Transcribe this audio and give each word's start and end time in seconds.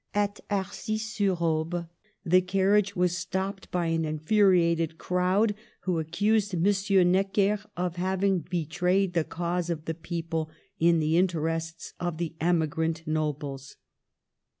At 0.15 0.39
Arcis 0.49 1.13
sur 1.13 1.35
Aube 1.43 1.87
the 2.25 2.41
carriage 2.41 2.95
was 2.95 3.15
stopped 3.15 3.69
by 3.69 3.89
ail 3.89 4.03
infuriated 4.03 4.97
crowd, 4.97 5.53
who 5.81 5.99
accused 5.99 6.55
M. 6.55 7.11
Necker 7.11 7.59
of 7.77 7.97
having 7.97 8.39
be 8.39 8.65
trayed 8.65 9.13
the 9.13 9.23
cause 9.23 9.69
of 9.69 9.85
the 9.85 9.93
people 9.93 10.49
in 10.79 10.97
the 10.97 11.17
interests 11.19 11.93
of 11.99 12.17
the 12.17 12.33
emigrant 12.41 13.05
nobles. 13.05 13.75